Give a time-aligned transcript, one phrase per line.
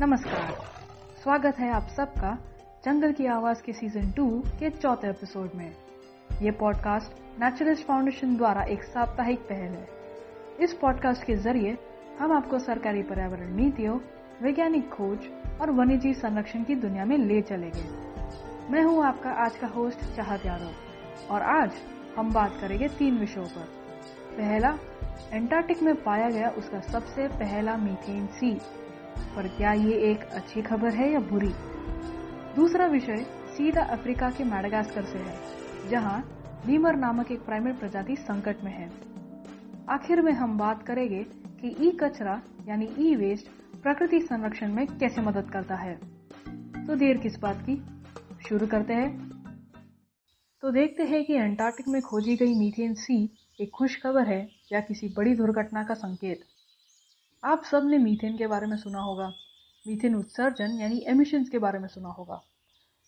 [0.00, 0.48] नमस्कार।
[1.22, 2.30] स्वागत है आप सबका
[2.84, 4.26] जंगल की आवाज़ के सीज़न टू
[4.58, 5.74] के चौथे एपिसोड में।
[6.42, 9.88] ये पॉडकास्ट नेचुरलिस्ट फाउंडेशन द्वारा एक साप्ताहिक पहल है।
[10.60, 11.76] इस पॉडकास्ट के ज़रिए
[12.20, 13.98] हम आपको सरकारी पर्यावरण नीतियों,
[14.42, 15.28] वैज्ञानिक खोज
[15.60, 17.88] और वन्यजीव संरक्षण की दुनिया में ले चलेंगे।
[18.72, 21.72] मैं हूँ आपका आज का होस्ट चाहत यादव और आज
[22.16, 23.68] हम बात करेंगे तीन विषयों पर।
[24.36, 24.78] पहला
[25.32, 28.60] एंटार्क्टिक में पाया गया उसका सबसे पहला मीथेन सी
[29.36, 31.52] पर क्या ये एक अच्छी खबर है या बुरी?
[32.56, 33.16] दूसरा विषय
[33.56, 35.38] सीधा अफ्रीका के मैडागास्कर से है,
[35.90, 36.18] जहाँ
[36.66, 38.90] लीमर नामक एक प्राइमेट प्रजाति संकट में है।
[39.88, 41.24] आखिर में हम बात करेंगे
[41.60, 43.46] कि ई कचरा यानी ई वेस्ट
[43.82, 45.94] प्रकृति संरक्षण में कैसे मदद करता है।
[46.86, 47.82] तो देर किस बात की?
[48.48, 49.34] शुरू करते हैं।
[50.62, 54.80] तो देखते हैं कि अंटार्कटिक में खोजी गई मीथेन सी एक खुश खबर है या
[54.80, 56.40] किसी बड़ी दुर्घटना का संकेत।
[57.44, 59.32] आप सबने मीथेन के बारे में सुना होगा।
[59.86, 62.42] मीथेन उत्सर्जन, यानी एमिशंस के बारे में सुना होगा।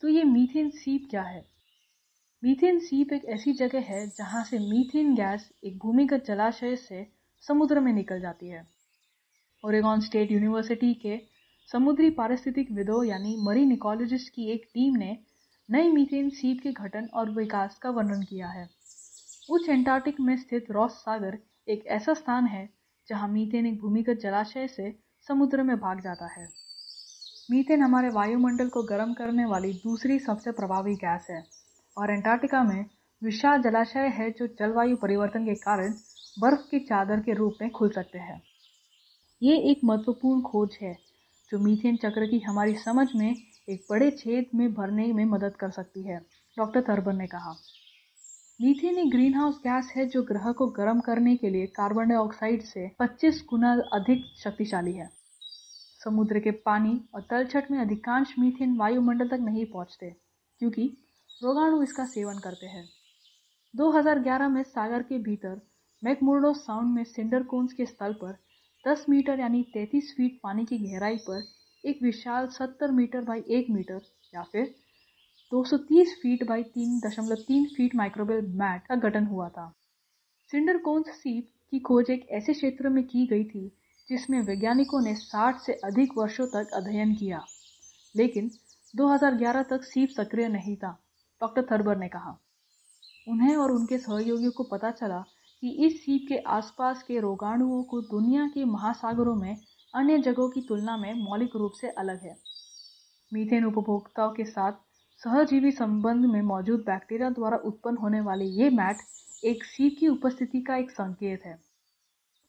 [0.02, 1.46] तो ये मीथेन सीप क्या है?
[2.44, 7.06] मीथेन सीप एक ऐसी जगह है जहाँ से मीथेन गैस एक भूमिगत जलाशय से
[7.40, 8.68] समुद्र में निकल जाती है।
[9.64, 11.20] ओरेगॉन स्टेट यूनिवर्सिटी के
[11.72, 15.18] समुद्री पारिस्थितिक विदों, यानी मरीन इकोलॉजिस्ट की एक टीम ने
[15.70, 18.68] नई मीथेन सीप के गठन और विकास का वर्णन किया है।
[19.50, 22.75] उच्च एंटार्क्टिक में स्थित रॉस सागर एक ऐसा स्थान है
[23.08, 24.90] जहाँ मीथेन एक भूमिगत जलाशय से
[25.28, 26.48] समुद्र में भाग जाता है।
[27.50, 31.44] मीथेन हमारे वायुमंडल को गर्म करने वाली दूसरी सबसे प्रभावी गैस है
[31.96, 32.84] और एंटार्क्टिका में
[33.22, 35.94] विशाल जलाशय है जो जलवायु परिवर्तन के कारण
[36.36, 38.42] बर्फ़ की चादर के रूप में खुल सकते हैं।
[39.42, 40.96] ये एक महत्वपूर्ण खोज है
[41.50, 43.30] जो मीथेन चक्र की हमारी समझ में
[43.68, 46.18] एक बड़े छेद में भरने में मदद कर सकती है,
[46.56, 47.56] डॉक्टर थर्बर ने कहा।
[48.60, 52.62] मीथेन एक ग्रीन हाउस गैस है जो ग्रह को गर्म करने के लिए कार्बन डाइऑक्साइड
[52.62, 55.08] से 25 गुना अधिक शक्तिशाली है।
[56.00, 60.10] समुद्र के पानी और तलछट में अधिकांश मीथेन वायुमंडल तक नहीं पहुँचते,
[60.60, 60.86] क्योंकि
[61.42, 62.84] रोगाणु इसका सेवन करते हैं।
[63.74, 65.60] 2011 में सागर के भीतर
[66.02, 68.36] मैकमुर्डो साउंड में सिंडर कोन्स के स्थल पर
[68.84, 71.44] 10 मीटर यानी 33 फीट पानी की गहराई पर
[71.84, 74.00] एक विशाल 70 मीटर बाई 1 मीटर
[74.34, 74.74] या फिर
[75.52, 79.74] 230 feet by 3.3 feet microbial mat का गठन हुआ था।
[80.50, 83.72] सिंडर कोन्स सीप की खोज एक ऐसे क्षेत्र में की गई थी,
[84.08, 87.44] जिसमें वैज्ञानिकों ने 60 से अधिक वर्षों तक अध्ययन किया।
[88.16, 88.50] लेकिन
[88.96, 90.98] 2011 तक सीप सक्रिय नहीं था,
[91.40, 92.38] डॉक्टर थर्बर ने कहा।
[93.28, 95.24] उन्हें और उनके सहयोगियों को पता चला
[95.60, 99.56] कि इस सीप के आसपास के रोगाणुओं को दुनिया के महासागरों में,
[99.94, 102.36] अन्य जगहों की तुलना में मौलिक रूप से अलग है।
[103.32, 104.72] मीथेन उपभोक्ताओं के साथ
[105.20, 108.96] सहजीवी संबंध में मौजूद बैक्टीरिया द्वारा उत्पन्न होने वाले ये मैट
[109.44, 111.58] एक सीप की उपस्थिति का एक संकेत है।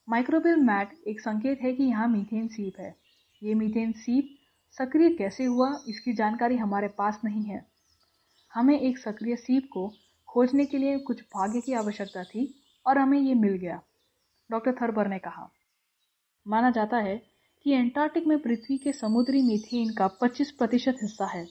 [0.07, 2.95] माइक्रोबियल मैट एक संकेत है कि यहाँ मीथेन सीप है।
[3.41, 4.35] ये मीथेन सीप
[4.77, 7.65] सक्रिय कैसे हुआ, इसकी जानकारी हमारे पास नहीं है।
[8.53, 9.87] हमें एक सक्रिय सीप को
[10.29, 12.53] खोजने के लिए कुछ भाग्य की आवश्यकता थी
[12.85, 13.81] और हमें ये मिल गया,
[14.49, 15.49] डॉक्टर थर्बर ने कहा।
[16.45, 17.17] माना जाता है
[17.65, 21.45] कि एंटार्क्टिक में पृथ्वी के समुद्री मीथेन का 25 प्रतिशत हिस्सा है।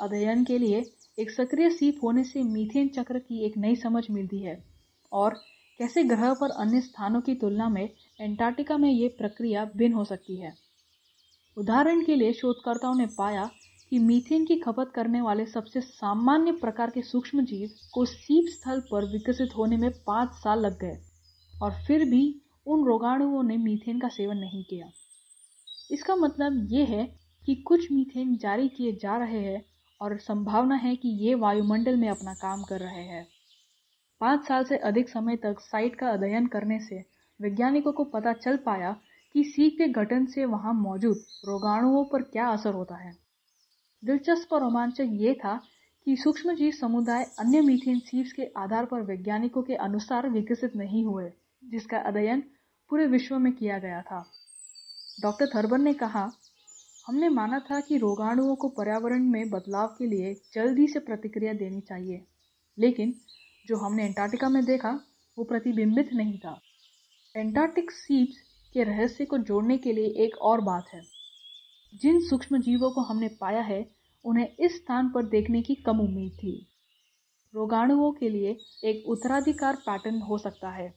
[0.00, 0.84] अध्ययन के लिए
[1.18, 4.64] एक सक्रिय सीप होने से मीथेन चक्र की एक नई समझ मिलती है।
[5.12, 5.34] और
[5.80, 7.88] कैसे ग्रह पर अन्य स्थानों की तुलना में
[8.20, 10.52] एंटार्क्टिका में ये प्रक्रिया भिन्न हो सकती है?
[11.56, 13.50] उदाहरण के लिए शोधकर्ताओं ने पाया
[13.90, 18.80] कि मीथेन की खपत करने वाले सबसे सामान्य प्रकार के सूक्ष्म जीव को सीप स्थल
[18.80, 20.98] पर विकसित होने में पाँच साल लग गए,
[21.62, 24.90] और फिर भी उन रोगाणुओं ने मीथेन का सेवन नहीं किया।
[25.90, 27.04] इसका मतलब ये है
[27.46, 32.08] कि कुछ मीथेन जारी किए जा रहे हैं और संभावना है कि ये वायुमंडल में
[32.08, 33.26] अपना काम कर रहे हैं।
[34.20, 37.04] पाँच साल से अधिक समय तक साइट का अध्ययन करने से
[37.40, 38.96] वैज्ञानिकों को पता चल पाया
[39.34, 43.16] कि सीख के गठन से वहाँ मौजूद रोगाणुओं पर क्या असर होता है।
[44.04, 45.62] दिलचस्प और रोमांचक ये था
[46.06, 51.32] कि सूक्ष्मजीव समुदाय अन्य मीथेन सीप्स के आधार पर वैज्ञानिकों के अनुसार विकसित नहीं हुए,
[51.64, 52.40] जिसका अध्ययन
[52.90, 54.26] पूरे विश्व में किया गया था।
[55.22, 56.30] डॉक्टर थर्बर ने कहा
[57.06, 61.80] हमने माना था कि रोगाणुओं को पर्यावरण में बदलाव के लिए जल्दी से प्रतिक्रिया देनी
[61.80, 62.24] चाहिए,
[62.78, 63.14] लेकिन
[63.66, 64.90] जो हमने एंटार्क्टिका में देखा,
[65.38, 66.60] वो प्रतिबिंबित नहीं था।
[67.36, 68.36] एंटार्क्टिक सीप्स
[68.74, 71.02] के रहस्य को जोड़ने के लिए एक और बात है।
[71.94, 73.90] जिन सूक्ष्म जीवों को हमने पाया है,
[74.24, 76.68] उन्हें इस स्थान पर देखने की कम उम्मीद थी।
[77.54, 80.94] रोगाणुओं के लिए एक उत्तराधिकार पैटर्न हो सकता है,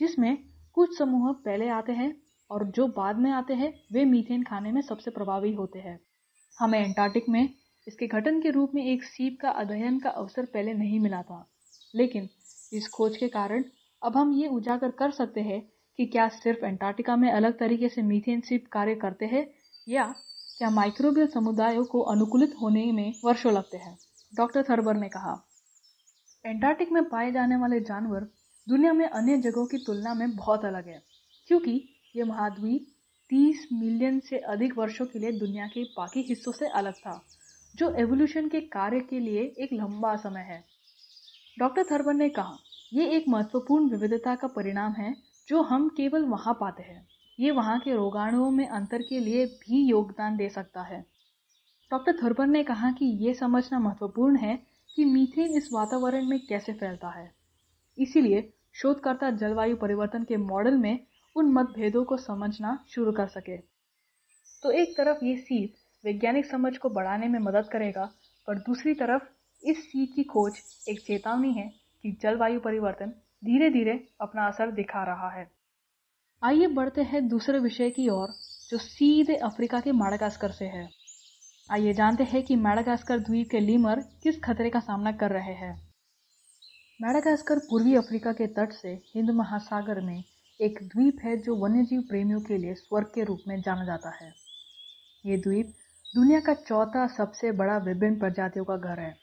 [0.00, 0.36] जिसमें
[0.72, 2.16] कुछ समूह पहले आते हैं
[2.50, 5.98] और जो बाद में आते हैं, वे मीथेन खाने में सबसे प्रभावी होते हैं।
[6.58, 7.48] हमें एंटार्क्टिक में
[7.86, 11.46] इसके गठन के रूप में एक सीप का अध्ययन का अवसर पहले नहीं मिला था।
[11.94, 12.28] लेकिन
[12.72, 13.64] इस खोज के कारण
[14.02, 15.60] अब हम ये उजागर कर सकते हैं
[15.98, 19.46] कि क्या सिर्फ़ एंटार्क्टिका में अलग तरीके से मीथेन सीप कार्य करते हैं
[19.86, 20.04] या
[20.58, 23.96] क्या माइक्रोबियल समुदायों को अनुकूलित होने में वर्षों लगते हैं,
[24.32, 25.34] डॉक्टर थर्बर ने कहा।
[26.44, 28.26] एंटार्क्टिक में पाए जाने वाले जानवर
[28.66, 31.02] दुनिया में अन्य जगहों की तुलना में बहुत अलग है,
[31.48, 32.86] क्योंकि ये महाद्वीप
[33.30, 37.20] 30 मिलियन से अधिक वर्षों के लिए दुनिया के बाकी हिस्सों से अलग था,
[37.74, 40.64] जो एवोल्यूशन के कार्य के लिए एक लंबा समय है।
[41.58, 42.56] डॉक्टर थर्बर ने कहा,
[42.92, 45.16] ये एक महत्वपूर्ण विविधता का परिणाम है
[45.48, 47.08] जो हम केवल वहाँ पाते हैं।
[47.40, 51.00] ये वहाँ के रोगाणुओं में अंतर के लिए भी योगदान दे सकता है।
[51.90, 54.62] डॉक्टर थर्बर ने कहा कि ये समझना महत्वपूर्ण है
[54.96, 57.34] कि मीथेन इस वातावरण में कैसे फैलता है।
[57.98, 61.06] इसीलिए शोधकर्ता जलवायु परिवर्तन के मॉडल में
[61.36, 63.56] उन मतभेदों को समझना शुरू कर सके।
[64.62, 65.74] तो एक तरफ़ ये सीख
[66.04, 68.04] वैज्ञानिक समझ को बढ़ाने में मदद करेगा,
[68.46, 69.22] पर दूसरी तरफ़
[69.62, 70.52] इस सीख की खोज
[70.88, 71.68] एक चेतावनी है
[72.02, 73.10] कि जलवायु परिवर्तन
[73.44, 75.50] धीरे धीरे अपना असर दिखा रहा है।
[76.44, 78.28] आइए बढ़ते हैं दूसरे विषय की ओर,
[78.70, 80.88] जो सीधे अफ्रीका के माडागास्कर से है।
[81.70, 85.74] आइए जानते हैं कि मैडागास्कर द्वीप के लीमर किस खतरे का सामना कर रहे हैं।
[87.02, 90.24] मैडागास्कर पूर्वी अफ्रीका के तट से हिंद महासागर में
[90.60, 94.32] एक द्वीप है जो वन्यजीव प्रेमियों के लिए स्वर्ग के रूप में जाना जाता है।
[95.24, 95.66] ये द्वीप
[96.14, 99.14] दुनिया का चौथा सबसे बड़ा विभिन्न प्रजातियों का घर है।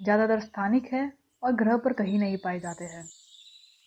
[0.00, 1.12] ज़्यादातर स्थानिक है
[1.42, 3.04] और ग्रह पर कहीं नहीं पाए जाते हैं।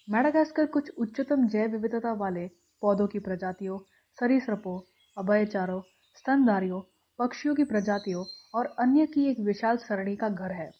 [0.07, 2.47] मैडागास्कर कुछ उच्चतम जैव विविधता वाले
[2.81, 3.79] पौधों की प्रजातियों,
[4.17, 4.79] सरीसृपों
[5.17, 5.81] अभयचारों
[6.15, 6.81] स्तनधारियों,
[7.19, 8.25] पक्षियों की प्रजातियों
[8.55, 10.71] और अन्य की एक विशाल सरणी का घर है।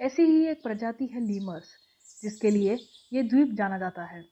[0.00, 1.74] ऐसी ही एक प्रजाति है लीमर्स,
[2.22, 2.78] जिसके लिए
[3.12, 4.24] ये द्वीप जाना जाता है।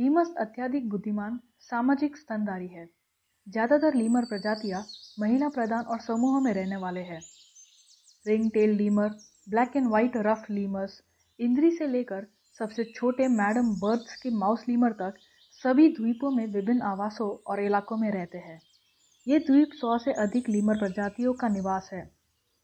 [0.00, 2.84] लीमर्स अत्यधिक बुद्धिमान, सामाजिक स्तनधारी है।
[3.46, 4.80] ज़्यादातर लीमर प्रजातियाँ
[5.20, 7.20] महिला प्रधान और समूह में रहने वाले हैं।
[8.26, 9.08] Ring tail lemur,
[9.48, 11.00] black and white ruff lemurs,
[11.38, 12.26] indri से लेकर
[12.58, 15.18] सबसे छोटे मैडम बर्ड्स के माउस लीमर तक
[15.60, 18.60] सभी द्वीपों में विभिन्न आवासों और इलाकों में रहते हैं।
[19.26, 22.10] ये द्वीप सौ से अधिक लीमर प्रजातियों का निवास है,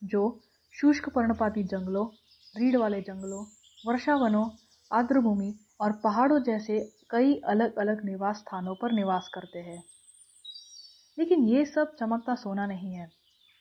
[0.03, 0.41] जो
[0.75, 2.07] शुष्क पर्णपाती जंगलों,
[2.55, 3.45] रीढ़ वाले जंगलों,
[3.87, 4.49] वर्षावनों,
[4.91, 9.85] आर्द्रभूमि और पहाड़ों जैसे कई अलग अलग निवास स्थानों पर निवास करते हैं।
[11.19, 13.11] लेकिन ये सब चमकता सोना नहीं है।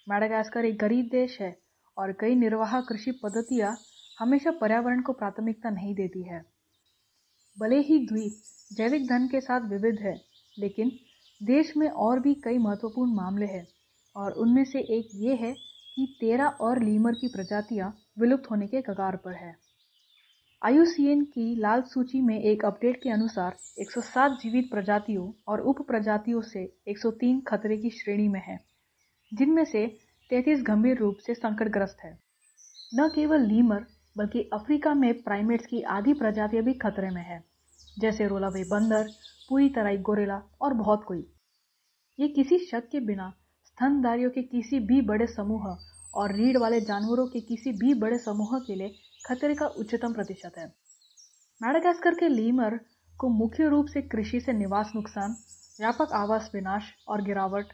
[0.09, 1.59] मैडागास्कर एक गरीब देश है
[1.97, 3.77] और कई निर्वाह कृषि पद्धतियाँ
[4.19, 6.45] हमेशा पर्यावरण को प्राथमिकता नहीं देती है।
[7.59, 8.41] भले ही द्वीप
[8.73, 10.21] जैविक धन के साथ विविध है,
[10.59, 10.91] लेकिन
[11.43, 13.67] देश में और भी कई महत्वपूर्ण मामले हैं
[14.15, 15.53] और उनमें से एक ये है
[15.95, 19.64] कि तेरह और लीमर की प्रजातियाँ विलुप्त होने के कगार पर है।
[20.65, 26.41] आयुसीएन की लाल सूची में एक अपडेट के अनुसार 107 जीवित प्रजातियों और उप प्रजातियों
[26.41, 28.65] से 103 खतरे की श्रेणी में है,
[29.33, 29.97] जिनमें से
[30.29, 32.19] 33 गंभीर रूप से संकटग्रस्त है।
[32.95, 33.85] न केवल लीमर,
[34.17, 37.43] बल्कि अफ्रीका में प्राइमेट्स की आधी प्रजातियाँ भी खतरे में है,
[37.99, 39.07] जैसे रोलावे बंदर,
[39.49, 41.27] पूरी तरह गोरेला और बहुत कोई।
[42.19, 43.33] ये किसी शक के बिना
[43.65, 45.77] स्तनधारियों के किसी भी बड़े समूह
[46.13, 50.57] और रीढ़ वाले जानवरों के किसी भी बड़े समूह के लिए खतरे का उच्चतम प्रतिशत
[50.57, 50.65] है।
[51.61, 52.79] मैडागास्कर के लीमर
[53.19, 55.31] को मुख्य रूप से कृषि से निवास नुकसान,
[55.79, 57.65] व्यापक आवास विनाश और गिरावट,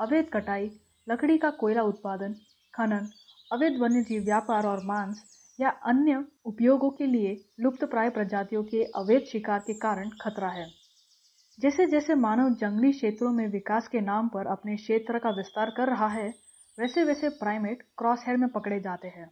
[0.00, 0.70] अवैध कटाई,
[1.08, 2.34] लकड़ी का कोयला उत्पादन,
[2.74, 3.08] खनन,
[3.52, 5.24] अवैध वन्यजीव व्यापार और मांस
[5.60, 10.66] या अन्य उपयोगों के लिए लुप्त प्राय प्रजातियों के अवैध शिकार के कारण खतरा है।
[11.58, 15.88] जैसे जैसे मानव जंगली क्षेत्रों में विकास के नाम पर अपने क्षेत्र का विस्तार कर
[15.88, 16.28] रहा है
[16.78, 19.30] वैसे वैसे प्राइमेट क्रॉस हेयर में पकड़े जाते हैं।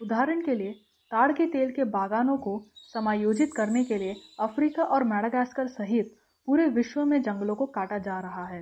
[0.00, 0.74] उदाहरण के लिए
[1.10, 2.62] ताड़ के तेल के बागानों को
[2.94, 6.14] समायोजित करने के लिए अफ्रीका और मैडागास्कर सहित
[6.48, 8.60] पूरे विश्व में जंगलों को काटा जा रहा है।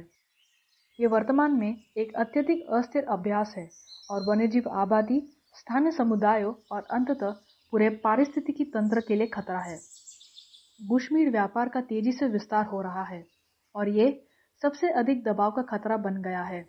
[0.99, 3.69] ये वर्तमान में एक अत्यधिक अस्थिर अभ्यास है
[4.11, 5.21] और वन्यजीव आबादी,
[5.55, 7.31] स्थानीय समुदायों और अंततः
[7.73, 9.79] पूरे पारिस्थितिकी तंत्र के लिए खतरा है।
[10.83, 13.27] बुशमीर व्यापार का तेज़ी से विस्तार हो रहा है
[13.75, 14.27] और ये
[14.63, 16.61] सबसे अधिक दबाव का खतरा बन गया है।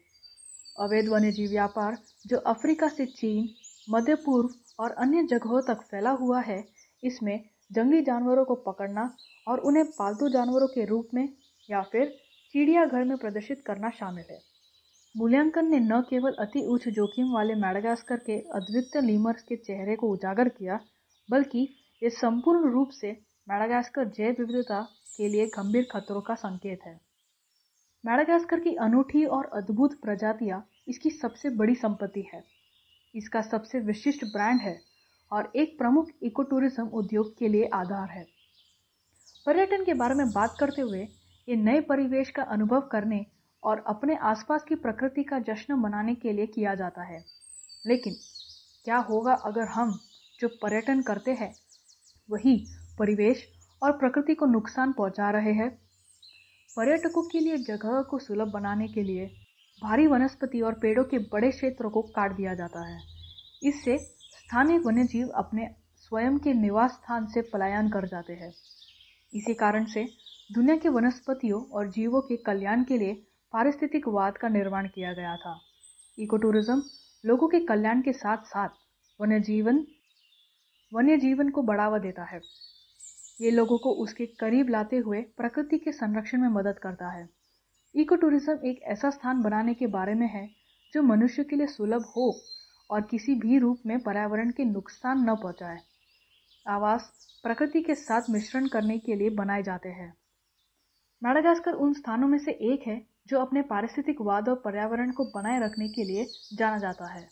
[0.79, 3.49] अवैध वन्यजीव व्यापार, जो अफ्रीका से चीन,
[3.89, 6.63] मध्य पूर्व और अन्य जगहों तक फैला हुआ है,
[7.03, 9.17] इसमें जंगली जानवरों को पकड़ना
[9.47, 11.29] और उन्हें पालतू जानवरों के रूप में
[11.69, 12.15] या फिर
[12.55, 14.39] चिड़ियाघर में प्रदर्शित करना शामिल है।
[15.17, 20.09] मूल्यांकन ने न केवल अति उच्च जोखिम वाले मैडागास्कर के अद्वितीय लीमर्स के चेहरे को
[20.09, 20.79] उजागर किया,
[21.29, 21.67] बल्कि
[22.03, 23.11] ये संपूर्ण रूप से
[23.49, 24.81] मैडागास्कर जैव विविधता
[25.17, 26.99] के लिए गंभीर खतरों का संकेत है।
[28.05, 32.54] मैडागास्कर की अनूठी और अद्भुत प्रजातियाँ इसकी सबसे बड़ी संपत्ति है।
[33.15, 34.79] इसका सबसे विशिष्ट ब्रांड है
[35.31, 38.23] और एक प्रमुख इको टूरिज़्म उद्योग के लिए आधार है।
[39.45, 41.01] पर्यटन के बारे में बात करते हुए
[41.47, 43.25] ये नए परिवेश का अनुभव करने
[43.63, 47.23] और अपने आसपास की प्रकृति का जश्न मनाने के लिए किया जाता है।
[47.85, 48.15] लेकिन
[48.85, 49.99] क्या होगा अगर हम
[50.39, 51.55] जो पर्यटन करते हैं,
[52.29, 52.57] वही
[52.99, 53.47] परिवेश
[53.81, 55.69] और प्रकृति को नुकसान पहुँचा रहे हैं?
[56.77, 59.25] पर्यटकों के लिए जगह को सुलभ बनाने के लिए
[59.81, 62.99] भारी वनस्पति और पेड़ों के बड़े क्षेत्रों को काट दिया जाता है।
[63.63, 65.67] इससे स्थानीय वन्यजीव अपने
[65.97, 68.53] स्वयं के निवास स्थान से पलायन कर जाते हैं।
[69.33, 70.05] इसी कारण से
[70.49, 73.13] दुनिया के वनस्पतियों और जीवों के कल्याण के लिए
[73.53, 75.59] पारिस्थितिकवाद का निर्माण किया गया था।
[76.17, 76.81] इको टूरिज़्म
[77.23, 78.69] लोगों के कल्याण के साथ साथ
[79.19, 79.85] वन्य जीवन
[80.91, 82.39] वन्य जीवन को बढ़ावा देता है।
[83.41, 87.27] ये लोगों को उसके करीब लाते हुए प्रकृति के संरक्षण में मदद करता है।
[87.95, 90.47] इको टूरिज़्म एक ऐसा स्थान बनाने के बारे में है
[90.93, 92.33] जो मनुष्य के लिए सुलभ हो
[92.89, 95.79] और किसी भी रूप में पर्यावरण के नुकसान न पहुँचाए।
[96.65, 97.11] आवास
[97.43, 100.13] प्रकृति के साथ मिश्रण करने के लिए बनाए जाते हैं।
[101.21, 105.87] मैडागास्कर उन स्थानों में से एक है जो अपने पारिस्थितिकवाद और पर्यावरण को बनाए रखने
[105.87, 107.27] के लिए जाना जाता है।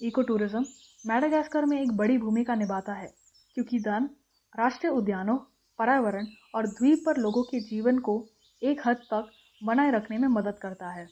[0.00, 0.64] इको टूरिज़्म
[1.04, 3.12] मैडागास्कर में एक बड़ी भूमिका निभाता है
[3.56, 4.08] क्योंकि दान,
[4.52, 5.36] राष्ट्रीय उद्यानों,
[5.78, 8.24] पर्यावरण और द्वीप पर लोगों के जीवन को
[8.62, 9.30] एक हद तक
[9.64, 11.08] बनाए रखने में मदद करता है।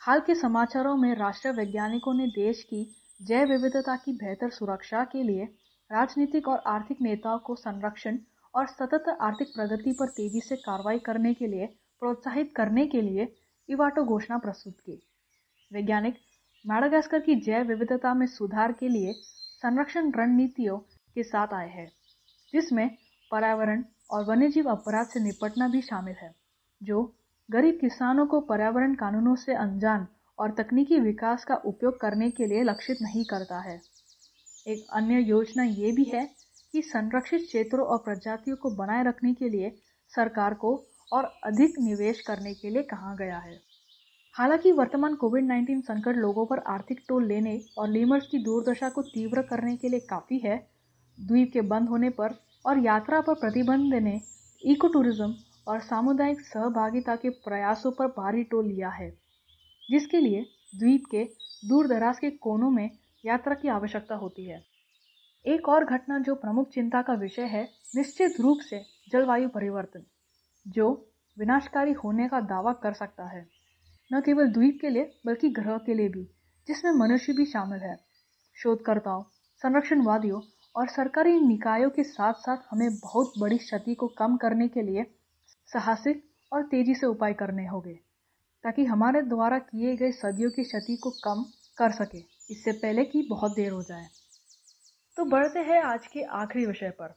[0.00, 5.22] हाल के समाचारों में राष्ट्रीय वैज्ञानिकों ने देश की जैव विविधता की बेहतर सुरक्षा के
[5.22, 5.44] लिए
[5.90, 8.18] राजनीतिक और आर्थिक नेताओं को संरक्षण
[8.54, 11.66] और सतत आर्थिक प्रगति पर तेज़ी से कार्रवाई करने के लिए,
[12.00, 13.34] प्रोत्साहित करने के लिए
[13.68, 15.02] इवाटो घोषणा प्रस्तुत की।
[15.72, 16.18] वैज्ञानिक
[16.66, 19.12] मैडागास्कर की जैव विविधता में सुधार के लिए
[19.62, 20.78] संरक्षण रणनीतियों
[21.14, 21.90] के साथ आए हैं,
[22.52, 22.88] जिसमें
[23.30, 26.34] पर्यावरण और वन्यजीव अपराध से निपटना भी शामिल है,
[26.82, 27.14] जो
[27.48, 30.06] गरीब किसानों को पर्यावरण कानूनों से अनजान
[30.38, 33.80] और तकनीकी विकास का उपयोग करने के लिए लक्षित नहीं करता है।
[34.66, 36.24] एक अन्य योजना ये भी है
[36.74, 39.70] कि संरक्षित क्षेत्रों और प्रजातियों को बनाए रखने के लिए
[40.12, 40.74] सरकार को
[41.12, 43.60] और अधिक निवेश करने के लिए कहा गया है।
[44.34, 49.02] हालाँकि वर्तमान कोविड 19 संकट लोगों पर आर्थिक टोल लेने और लीमर्स की दुर्दशा को
[49.02, 50.56] तीव्र करने के लिए काफ़ी है।
[51.18, 52.34] द्वीप के बंद होने पर
[52.66, 54.20] और यात्रा पर प्रतिबंध ने
[54.62, 55.34] इको टूरिज़्म
[55.68, 59.10] और सामुदायिक सहभागिता के प्रयासों पर भारी टोल लिया है,
[59.90, 60.46] जिसके लिए
[60.78, 61.24] द्वीप के
[61.68, 62.90] दूर दराज के कोनों में
[63.24, 64.64] यात्रा की आवश्यकता होती है।
[65.46, 70.02] एक और घटना जो प्रमुख चिंता का विषय है, निश्चित रूप से जलवायु परिवर्तन,
[70.68, 73.48] जो विनाशकारी होने का दावा कर सकता है।
[74.12, 76.24] न केवल द्वीप के लिए, बल्कि ग्रह के लिए भी,
[76.66, 77.96] जिसमें मनुष्य भी शामिल है।
[78.62, 79.22] शोधकर्ताओं,
[79.56, 80.40] संरक्षणवादियों
[80.76, 85.14] और सरकारी निकायों के साथ साथ हमें बहुत बड़ी क्षति को कम करने के लिए
[85.72, 87.94] साहसिक और तेज़ी से उपाय करने होंगे,
[88.64, 91.42] ताकि हमारे द्वारा किए गए सदियों की क्षति को कम
[91.78, 92.18] कर सके।
[92.50, 94.06] इससे पहले कि बहुत देर हो जाए।
[95.16, 97.14] तो बढ़ते हैं आज के आखिरी विषय पर।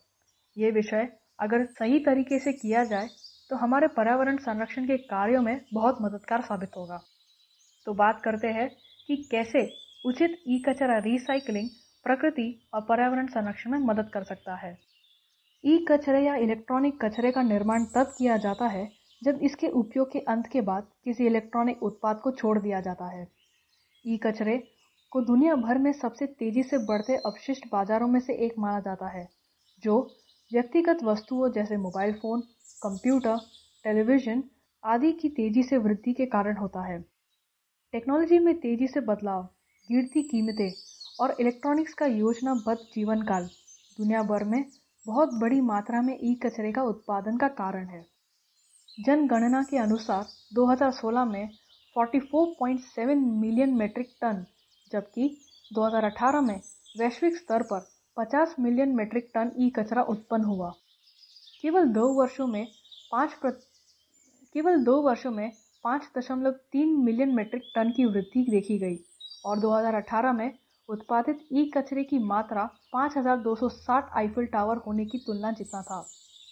[0.58, 1.08] यह विषय
[1.40, 3.10] अगर सही तरीके से किया जाए
[3.50, 6.98] तो हमारे पर्यावरण संरक्षण के कार्यों में बहुत मददगार साबित होगा।
[7.88, 8.70] तो बात करते हैं
[9.10, 9.62] कि कैसे
[10.06, 11.70] उचित ई कचरा रिसाइकलिंग
[12.06, 14.78] प्रकृति और पर्यावरण संरक्षण में मदद कर सकता है।
[15.66, 18.90] ई कचरे या इलेक्ट्रॉनिक कचरे का निर्माण तब किया जाता है
[19.22, 23.28] जब इसके उपयोग के अंत के बाद किसी इलेक्ट्रॉनिक उत्पाद को छोड़ दिया जाता है।
[24.06, 24.58] ई कचरे
[25.12, 29.08] को दुनिया भर में सबसे तेज़ी से बढ़ते अपशिष्ट बाजारों में से एक माना जाता
[29.08, 29.28] है,
[29.84, 30.00] जो
[30.52, 32.42] व्यक्तिगत वस्तुओं जैसे मोबाइल फ़ोन,
[32.82, 33.38] कंप्यूटर,
[33.86, 34.44] टेलीविज़न
[34.84, 37.02] आदि की तेज़ी से वृद्धि के कारण होता है।
[37.94, 39.44] टेक्नोलॉजी में तेज़ी से बदलाव,
[39.90, 40.72] गिरती कीमतें
[41.20, 43.50] और इलेक्ट्रॉनिक्स का योजनाबद्ध जीवन काल
[44.00, 44.64] दुनिया भर में
[45.08, 48.06] बहुत बड़ी मात्रा में ई कचरे का उत्पादन का कारण है।
[49.06, 51.50] जनगणना के अनुसार 2016 में
[51.96, 54.46] 44.7 मिलियन मीट्रिक टन,
[54.92, 55.28] जबकि
[55.74, 56.60] 2018 में
[57.00, 57.86] वैश्विक स्तर पर
[58.18, 60.72] 50 मिलियन मीट्रिक टन ई कचरा उत्पन्न हुआ।
[61.62, 62.66] केवल दो वर्षों में
[63.12, 63.50] पाँच प्र...
[64.54, 65.52] केवल दो वर्षों में
[65.84, 68.98] पाँच दशमलव तीन मिलियन मीट्रिक टन की वृद्धि देखी गई,
[69.46, 70.52] और 2018 में
[70.90, 76.06] उत्पादित ई कचरे की मात्रा 5,260 आईफिल टावर होने की तुलना जितना था।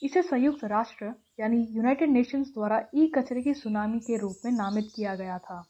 [0.03, 4.91] इसे संयुक्त राष्ट्र यानी यूनाइटेड नेशंस द्वारा ई कचरे की सुनामी के रूप में नामित
[4.95, 5.61] किया गया था।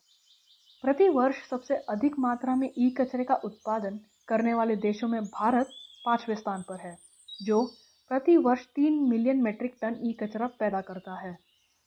[0.84, 5.70] प्रति वर्ष सबसे अधिक मात्रा में ई कचरे का उत्पादन करने वाले देशों में भारत
[6.06, 6.98] पाँचवें स्थान पर है
[7.44, 7.63] जो
[8.12, 11.38] प्रति वर्ष तीन मिलियन मेट्रिक टन ई कचरा पैदा करता है।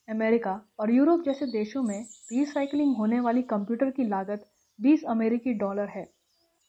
[0.09, 4.47] अमेरिका और यूरोप जैसे देशों में रिसाइकलिंग होने वाली कंप्यूटर की लागत
[4.79, 6.11] 20 अमेरिकी डॉलर है।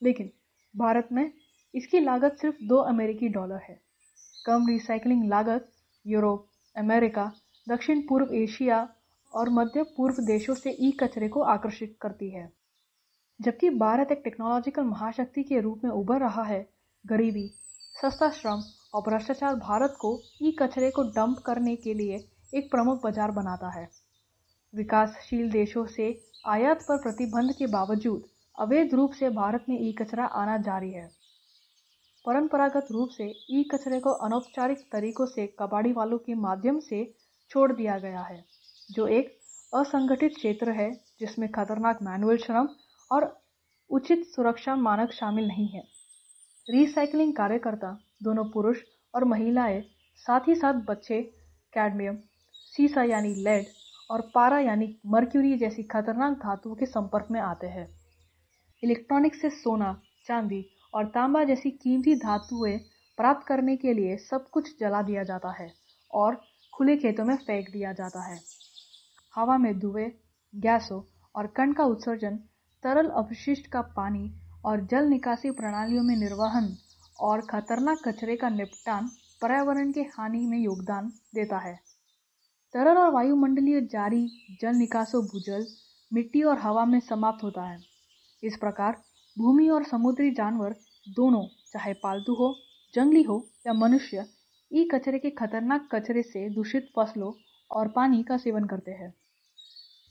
[0.04, 0.32] लेकिन
[0.76, 1.32] भारत में
[1.74, 3.80] इसकी लागत सिर्फ़ दो अमेरिकी डॉलर है।
[4.46, 5.70] कम रिसाइकलिंग लागत
[6.06, 7.32] यूरोप, अमेरिका,
[7.68, 8.88] दक्षिण पूर्व एशिया
[9.32, 12.48] और मध्य पूर्व देशों से ई कचरे को आकर्षित करती है।
[13.40, 16.62] जबकि भारत एक टेक्नोलॉजिकल महाशक्ति के रूप में उभर रहा है,
[17.06, 17.48] गरीबी,
[17.98, 18.62] सस्ता श्रम
[18.94, 23.70] और भ्रष्टाचार भारत को ई कचरे को डंप करने के लिए एक प्रमुख बाज़ार बनाता
[23.70, 23.88] है।
[24.74, 26.10] विकासशील देशों से
[26.48, 28.24] आयात पर प्रतिबंध के बावजूद
[28.58, 31.10] अवैध रूप से भारत में ई कचरा आना जारी है।
[32.27, 37.15] परंपरागत रूप से ई कचरे को अनौपचारिक तरीकों से कबाड़ी वालों के माध्यम से
[37.50, 38.43] छोड़ दिया गया है,
[38.91, 39.38] जो एक
[39.74, 42.67] असंगठित क्षेत्र है, जिसमें खतरनाक मैनुअल श्रम
[43.12, 43.41] और
[43.89, 45.84] उचित सुरक्षा मानक शामिल नहीं है।
[46.69, 48.77] रिसाइकलिंग कार्यकर्ता, दोनों पुरुष
[49.15, 49.81] और महिलाएँ,
[50.17, 51.22] साथ ही साथ बच्चे,
[51.74, 52.17] कैडमियम,
[52.53, 53.65] सीसा यानी लेड
[54.12, 57.88] और पारा यानी मर्क्यूरी जैसी खतरनाक धातुओं के संपर्क में आते हैं।
[58.84, 62.77] इलेक्ट्रॉनिक से सोना, चांदी और तांबा जैसी कीमती धातुएँ
[63.17, 65.74] प्राप्त करने के लिए सब कुछ जला दिया जाता है
[66.13, 66.41] और
[66.74, 68.39] खुले खेतों में फेंक दिया जाता है।
[69.36, 70.12] हवा में धुएँ,
[70.56, 71.01] गैसों
[71.36, 72.36] और कण का उत्सर्जन,
[72.84, 74.32] तरल अपशिष्ट का पानी
[74.65, 76.77] और जल निकासी प्रणालियों में निर्वहन
[77.20, 81.79] और खतरनाक कचरे का निपटान पर्यावरण के हानि में योगदान देता है।
[82.74, 84.27] तरल और वायुमंडलीय जारी
[84.62, 85.65] जल निकासों भूजल
[86.13, 87.79] मिट्टी और हवा में समाप्त होता है।
[88.44, 89.01] इस प्रकार
[89.38, 90.75] भूमि और समुद्री जानवर
[91.10, 92.56] दोनों, चाहे पालतू हो,
[92.94, 94.25] जंगली हो या मनुष्य,
[94.74, 97.34] ई कचरे के खतरनाक कचरे से दूषित फ़सलों
[97.72, 99.13] और पानी का सेवन करते हैं।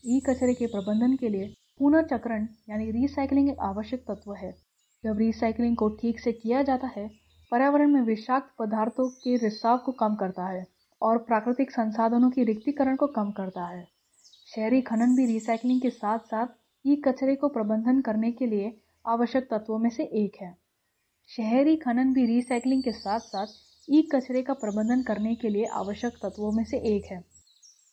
[0.07, 4.55] ई कचरे के प्रबंधन के लिए पुनर्चक्रण यानी रिसाइकलिंग एक आवश्यक तत्व है।
[5.05, 7.11] जब रिसाइकलिंग को ठीक से किया जाता है,
[7.51, 10.67] पर्यावरण में विषाक्त पदार्थों के रिसाव को कम करता है
[11.03, 13.89] और प्राकृतिक संसाधनों की रिक्तिकरण को कम करता है।
[14.57, 16.47] शहरी खनन भी रिसाइकलिंग के साथ साथ
[16.87, 18.77] ई कचरे को प्रबंधन करने के लिए
[19.07, 20.57] आवश्यक तत्वों में से एक है।
[21.29, 23.47] शहरी खनन भी रिसाइकलिंग के साथ साथ
[23.91, 27.25] ई कचरे का प्रबंधन करने के लिए आवश्यक तत्वों में से एक है।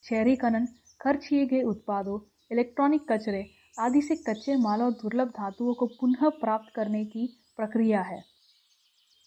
[0.09, 0.67] शहरी खनन,
[1.01, 2.19] खर्च किए गए उत्पादों
[2.51, 8.01] इलेक्ट्रॉनिक कचरे आदि से कच्चे माल और दुर्लभ धातुओं को पुनः प्राप्त करने की प्रक्रिया
[8.01, 8.23] है।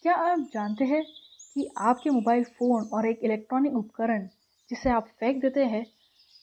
[0.02, 1.04] क्या आप जानते हैं
[1.54, 4.28] कि आपके मोबाइल फ़ोन और एक इलेक्ट्रॉनिक उपकरण
[4.70, 5.86] जिसे आप फेंक देते हैं,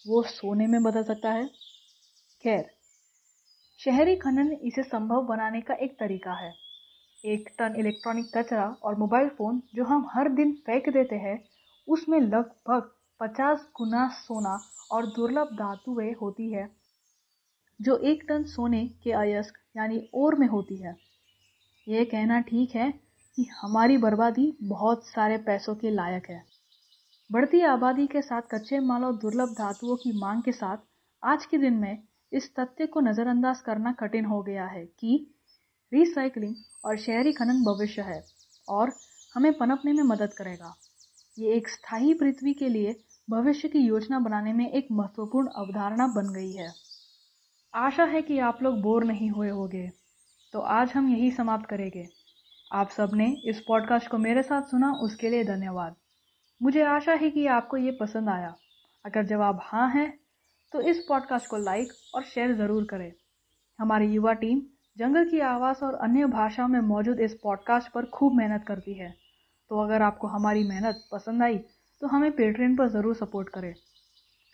[0.08, 1.46] वो सोने में बदल सकता है?
[2.44, 2.83] खैर
[3.86, 6.54] शहरी खनन इसे संभव बनाने का एक तरीका है।
[7.26, 11.44] एक टन इलेक्ट्रॉनिक कचरा और मोबाइल फ़ोन जो हम हर दिन फेंक देते हैं,
[11.88, 14.60] उसमें लगभग 50 गुना सोना
[14.92, 16.70] और दुर्लभ धातुएँ होती है,
[17.82, 20.96] जो एक टन सोने के अयस्क यानी ओर में होती है।
[21.88, 22.92] यह कहना ठीक है
[23.36, 26.44] कि हमारी बर्बादी बहुत सारे पैसों के लायक है।
[27.32, 30.78] बढ़ती आबादी के साथ कच्चे माल और दुर्लभ धातुओं की मांग के साथ
[31.24, 35.36] आज के दिन में इस तथ्य को नज़रअंदाज करना कठिन हो गया है कि
[35.94, 38.24] रिसाइकलिंग और शहरी खनन भविष्य है
[38.70, 38.92] और
[39.36, 40.76] हमें पनपने में मदद करेगा।
[41.40, 46.34] ये एक स्थायी पृथ्वी के लिए भविष्य की योजना बनाने में एक महत्वपूर्ण अवधारणा बन
[46.34, 46.74] गई है।
[47.76, 49.92] आशा है कि आप लोग बोर नहीं हुए होंगे।
[50.54, 52.08] तो आज हम यही समाप्त करेंगे।
[52.74, 55.96] आप सबने इस पॉडकास्ट को मेरे साथ सुना, उसके लिए धन्यवाद।
[56.62, 58.56] मुझे आशा है कि आपको ये पसंद आया।
[59.06, 60.23] अगर जवाब हाँ है
[60.74, 63.12] तो इस पॉडकास्ट को लाइक और शेयर ज़रूर करें।
[63.80, 64.62] हमारी युवा टीम
[64.98, 69.10] जंगल की आवाज़ और अन्य भाषाओं में मौजूद इस पॉडकास्ट पर खूब मेहनत करती है।
[69.72, 71.58] तो अगर आपको हमारी मेहनत पसंद आई
[72.02, 73.74] तो हमें पेट्रेन पर ज़रूर सपोर्ट करें।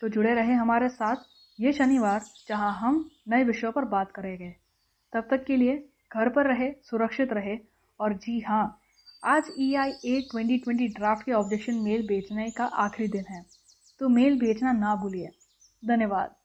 [0.02, 1.24] तो जुड़े रहे हमारे साथ
[1.58, 4.50] ये शनिवार, जहाँ हम नए विषयों पर बात करेंगे।
[5.12, 5.76] तब तक के लिए
[6.12, 7.58] घर पर रहे, सुरक्षित रहे
[8.00, 8.80] और जी हाँ
[9.26, 13.44] आज E I A twenty twenty draft के ऑब्जेक्शन मेल बेचने का आखिरी दिन है।
[14.00, 15.28] तो मेल भेजना ना भूलिए।
[15.82, 16.39] धन्यवाद।